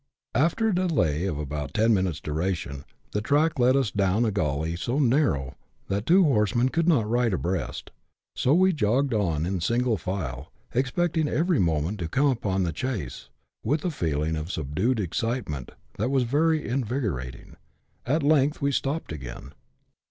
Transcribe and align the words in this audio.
After 0.33 0.69
a 0.69 0.73
delay 0.73 1.25
of 1.25 1.37
about 1.37 1.75
ten 1.75 1.93
minutes' 1.93 2.19
duration, 2.19 2.85
the 3.11 3.21
track 3.21 3.59
led 3.59 3.75
us 3.75 3.89
away 3.91 3.97
down 4.03 4.25
a 4.25 4.31
gully 4.31 4.75
so 4.75 4.97
narrow, 4.97 5.53
that 5.89 6.07
two 6.07 6.23
horsemen 6.23 6.69
could 6.69 6.87
not 6.87 7.07
ride 7.07 7.33
abreast; 7.35 7.91
so 8.35 8.55
we 8.55 8.73
jogged 8.73 9.13
on 9.13 9.45
in 9.45 9.61
single 9.61 9.97
file, 9.97 10.51
expecting 10.73 11.27
every 11.27 11.59
moment 11.59 11.99
to 11.99 12.09
come 12.09 12.29
upon 12.31 12.63
the 12.63 12.73
chase, 12.73 13.29
with 13.63 13.85
a 13.85 13.91
feeling 13.91 14.35
of 14.35 14.51
subdued 14.51 14.99
excitement 14.99 15.71
that 15.99 16.09
was 16.09 16.23
very 16.23 16.67
invigorating. 16.67 17.55
At 18.03 18.23
length 18.23 18.59
we 18.59 18.71
stopped 18.71 19.11
again. 19.11 19.53